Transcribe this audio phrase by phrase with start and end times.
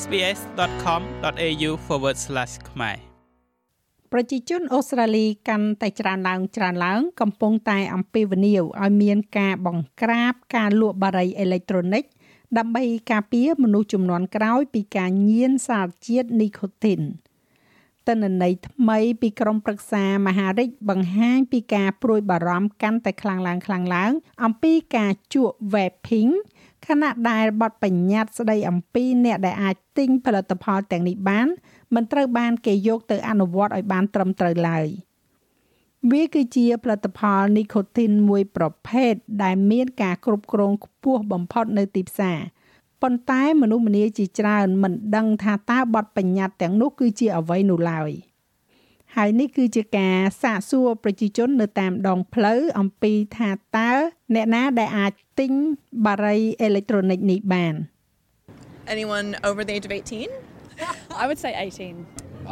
[0.00, 1.70] sbs.com.au/
[2.70, 2.96] ខ្មែរ
[4.12, 12.04] ប្រជាជនអូស្ត្រាលីកាន់តែច្រើនឡើងច្រើនឡើង កំពុងតែអំពាវនាវឲ្យមានការបង្ក្រាបការលក់បារីអេឡិចត្រូនិក
[12.58, 17.00] ដើម្បីការពារមនុស្សចំនួនក្រោយពីការញៀនសារជាតិនីកូទីន
[18.08, 24.12] តនន័យថ្មីពីក្រមប្រឹក្សាមហារិទ្ធបង្ហាញពីការព្រួយបារម្ភកាន់តែខ្លាំងឡើងខ្លាំងឡើង
[24.44, 26.32] អំពីការជក់ vaping
[26.86, 31.48] ខណៈដែលបទបញ្ញត្តិស្ដីអំពីអ្នកដែលអាចទិញផលិតផលទាំងនេះបាន
[31.94, 34.86] មិនត្រូវបានគេយកទៅអនុវត្តឲ្យបានត្រឹមត្រូវឡើយ
[36.10, 42.38] វាគឺជាផលិតផលនីកូទីនមួយប្រភេទដែលមានការគ្រប់គ្រងខ្ពស់បំផុតនៅទីផ្សារ
[43.02, 48.10] ប៉ុន្តែមនុស្សម្នាជាច្រើនមិនដឹងថាតើបទបញ្ញត្តិទាំងនោះគឺជាអ្វីនោះឡើយ
[49.16, 53.90] ហើយនេះគឺជាការសាកសួរប្រជាជននៅតាមដងផ្លូវអំពីថាតើ
[54.34, 55.52] អ្នកណាដែលអាចទិញ
[56.06, 57.74] បារីអេឡិចត្រូនិកនេះបាន
[58.94, 60.30] Anyone over the age of 18?
[61.22, 62.06] I would say 18.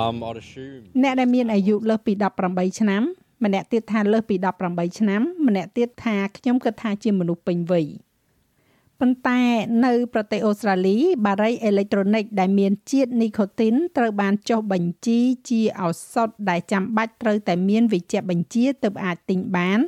[0.00, 2.12] Um, I'd assume អ្នកដែលមានអាយុលើសពី
[2.46, 3.02] 18ឆ្នាំ
[3.44, 4.36] ម្នាក់ទៀតថាលើសពី
[4.68, 7.86] 18ឆ្នាំម្នាក់ទៀតថាខ្ញុំគិតថាជាមនុស្សពេញវ័យ
[9.00, 9.40] ប៉ុន្តែ
[9.84, 19.78] នៅប្រទេសអូស្ត្រាលី បារីអេឡិចត្រូនិកដែលមានជាតិនីកូទីនត្រូវបានចុះបញ្ជីជាឱសថដែលចាំបាច់ត្រូវតែមានវិជ្ជបញ្ជាទើបអាចទិញបាន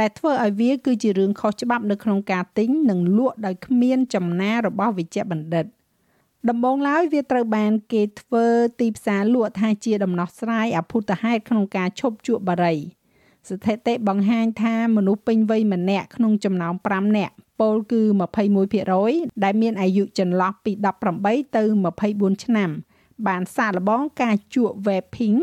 [0.00, 5.66] ដែលធ្វើឲ្យវាគឺជារឿងខុសច្បាប់នៅក្នុងការទិញនិងលក់ដោយគ្មានចំណារបស់វិជ្ជបណ្ឌិត
[6.48, 8.46] ដំបូងឡើយវាត្រូវបានគេធ្វើ
[8.80, 12.76] ទីផ្សារលក់ថាជាដំណោះស្រាយអភូតហេតុក្នុងការឈប់ជក់បារី
[13.48, 18.02] ស្ថិតិបង្ហាញថាមនុស្សពេញវ័យម្នាក់ក្នុងចំណោម5នាក់ ពលគឺ
[18.72, 20.72] 21%ដែលមានអាយុចន្លោះពី
[21.14, 21.62] 18ទៅ
[22.02, 22.70] 24ឆ្នាំ
[23.26, 25.38] បានសាកល្បងការជក់ vaping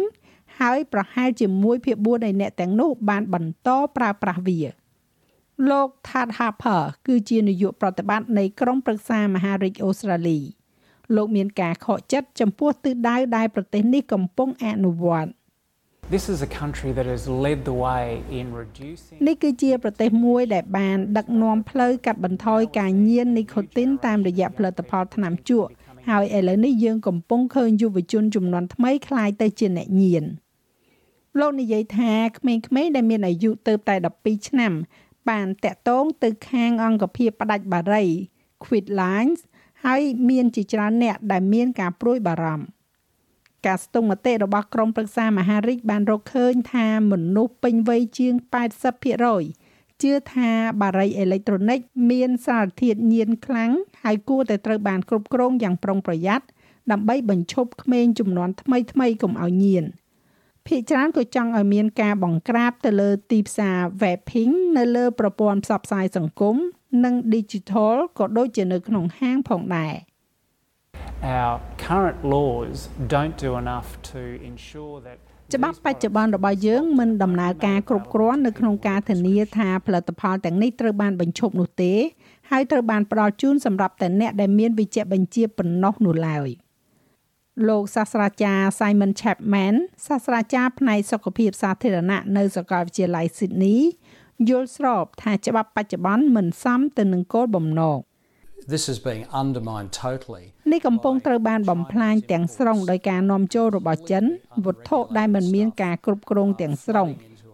[0.60, 4.60] ហើយប្រហែលជាមួយភាគ4នៃអ្នកទាំងនោះបានបន្តប្រើប្រាស់វា
[5.70, 10.40] លោក Tad Harper គឺជានាយកប្រតិបត្តិនៃក្រុមប្រឹក្សាមហារាជអូស្ត្រាលី
[11.16, 15.32] លោកមានការខកចិត្តចំពោះទិសដៅដែលប្រទេសនេះកំពុងអនុវត្ត
[16.15, 18.05] This is a country that has led the way
[18.39, 25.71] in reducing នេះគឺជាប្រទេសមួយដែលបានដឹកនាំផ្លូវកាត់បន្ថយការញៀននីកូទីនតាមរយៈផលិតផលថ្នាំជក់
[26.09, 30.25] ហើយឥឡូវនេះយើងកំពុងឃើញយុវជនចំនួនថ្មីคล้ายទៅជាអ្នកញៀន
[31.41, 34.73] លោកនិយាយថាក្មេងៗដែលមានអាយុទៅតែ12ឆ្នាំ
[35.29, 38.05] បានតាក់ទងទៅខាងអង្គភាពផ្ដាច់បារី
[38.65, 39.41] Quit Lines
[39.85, 42.67] ហើយមានជាច្រើនអ្នកដែលមានការព្រួយបារម្ភ
[43.68, 48.34] ការស្ទង់មតិរបស់ក្រុមប្រឹក្សាមហារិទ្ធបានរកឃើញថាមនុស្សពេញវ័យជាង
[49.18, 50.50] 80%ជឿថា
[50.82, 51.80] បារីអេឡិចត្រូនិក
[52.12, 53.72] មានសារធាតុញៀនខ្លាំង
[54.04, 56.46] ហើយគួរតែត្រូវបានគ្រប់គ្រងយ៉ាងប្រុងប្រយ័ត្ន
[56.92, 59.86] ដើម្បីបញ្ឈប់ក្មេងចំនួនថ្មីថ្មីកុំឲ្យញៀន
[60.68, 66.56] ភាគច្រើនក៏ចង់ឲ្យមានការបង្ក្រាបទៅលើទីផ្សារ vaping នៅលើប្រព័ន្ធផ្សព្វផ្សាយសង្គម
[67.04, 69.94] និង digital ក៏ដូចជានៅក្នុងហាងផងដែរ
[71.24, 75.18] our current laws don't do enough to ensure that
[75.54, 81.94] ច្បាប់បច្ចុប្បន្នរបស់យើងមិនដំណើរការគ្រប់គ្រាន់នៅក្នុងការធានាថាផលិតផលទាំងនេះត្រូវបានបញ្ឈប់នោះទេ
[82.52, 86.50] ហើយត្រូវបានផ្ដល់ជូនសម្រាប់តែអ្នកដែលមានវិជ្ជាបញ្ជាប៉ុណ្ណោះនោះឡើយ
[87.70, 89.76] លោកសាស្ត្រាចារ្យ Simon Chapman
[90.08, 93.80] សាស្ត្រាចារ្យផ្នែកសុខភាពសាធារណៈនៅសាកលវិទ្យាល័យ Sydney
[94.50, 98.00] យល់ស្របថាច្បាប់បច្ចុប្បន្នមិនសមទៅនឹងគោលបំណង
[98.76, 104.24] This is being undermined totally នេះកំពុងត្រូវបានបំផ្លាញទាំងស្រុងដោយការនាំចូលរបស់ចិន
[104.66, 107.10] វត្ថុដែលមិនមានការគ្រប់គ្រងទាំងស្រុង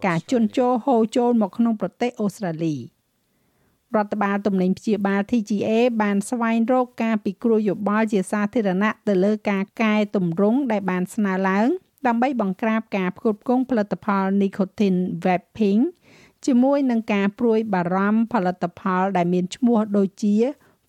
[0.06, 5.70] ការជន់ជោហូរចូលមកក្នុងប្រទេសអូស្ត្រាលីរដ្ឋបាលទំនិញព្យាបាល TGA
[6.02, 11.68] បានស្វែងរកការពិគ្រោះយោបល់ជាសាធារណៈទៅលើការកែតម្រង់ដែលបានស្នើឡើង
[12.06, 15.80] ដើម្បីបង្ក្រាបការផ្គត់ផ្គង់ផលិតផល nicotine vaping
[16.46, 20.36] ជាមួយនឹងការព្រួយបារម្ភផលិតផលដែលមានឈ្មោះដូចជា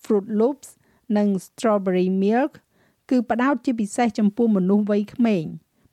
[0.04, 0.70] Fruit Loops
[1.18, 2.52] និង Strawberry Milk
[3.10, 5.46] គឺផ្ដោតជាពិសេសចំពោះមនុស្សវ័យក្មេង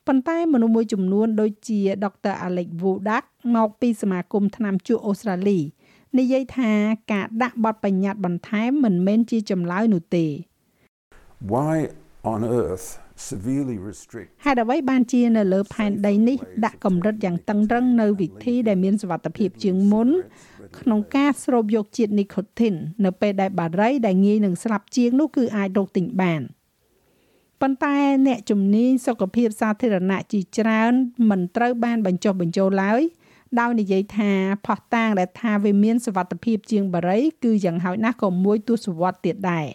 [0.07, 2.33] ប៉ុន្តែមនុស្សមួយចំនួនដូចជា Dr.
[2.47, 3.23] Alex Wodak
[3.55, 5.59] មកពីសមាគមថ្នាំជក់អូស្ត្រាលី
[6.17, 6.71] និយាយថា
[7.11, 10.25] ការដាក់បទបញ្ញត្តិបន្ថែមមិនមែនជាចម្លើយនោះទេ
[11.53, 11.75] Why
[12.33, 12.87] on earth
[13.29, 20.09] severely restrict ហេតុអ្វីបានជានៅលើផែនដីនេះដាក់កម្រិតយ៉ាងតឹងរឹងនៅវិធីដែលមានសុវត្ថិភាពជាងមុន
[20.77, 22.73] ក្នុងការស្រូបយកជាតិនីកូទីន
[23.05, 26.41] នៅពេលដែលបារីដែលងាយនឹងស្លាប់ជាងនោះគឺអាចរកទិញបាន
[27.61, 30.93] ប៉ុន្តែអ្នកជំនាញសុខភាពសាធារណៈជាច្រើន
[31.29, 33.01] មិនត្រូវបានបញ្ចុះបញ្ចូលឡើយ
[33.59, 34.31] ដោយនិយាយថា
[34.65, 39.67] ផោះតាងដែលថាវាមានសុវត្ថិភាពជាងបារីគឺយ៉ាងហោចណាស់ក៏មួយទសវត្សរ៍ទៀតដែរ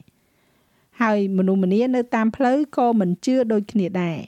[1.00, 4.18] ហើយមនុស្សម្នានៅតាមផ្លូវក៏មិនជឿដូចគ្នាដែរ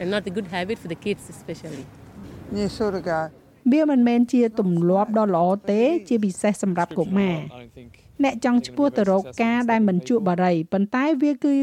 [0.00, 1.84] And not a good habit for the kids especially.
[2.56, 3.18] នេះសូរកា
[3.72, 7.90] វាមិនមែនជាទម្លាប់ដ៏ល្អទេ ជាពិសេសសម្រាប់កុមារ I don't think
[8.24, 11.56] អ្នកចង់ឈ្មោះទៅរកការដែលមិនជក់បារីប៉ុន្តែវាគឺ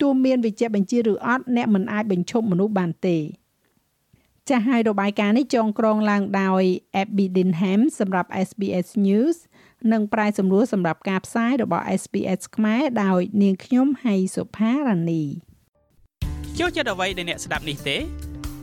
[0.00, 3.18] ទោះមានវិជ្ជាបញ្ជាឬអត់អ្នកមិនអាចបញ្ឈប់មនុស្សបានទេ
[4.48, 6.62] ចាស់ហើយរបាយការណ៍នេះចងក្រងឡើងដោយ
[7.02, 9.36] Abby Dinham សម្រាប់ SBS News
[9.92, 15.22] និងប្រាយសម្រួលសម្រាប់ការផ្សាយរបស់ SBS ខ្មែរដោយនាងខ្ញុំហៃសុផារ៉ានី
[16.58, 17.96] ចូលចិត្តអ្វីដែលអ្នកស្ដាប់នេះទេ